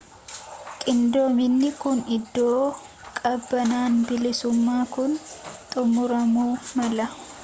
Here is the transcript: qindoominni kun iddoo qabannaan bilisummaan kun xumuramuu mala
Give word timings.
qindoominni 0.81 1.69
kun 1.81 1.99
iddoo 2.17 2.61
qabannaan 3.17 3.93
bilisummaan 4.07 4.85
kun 4.95 5.11
xumuramuu 5.71 6.53
mala 6.77 7.05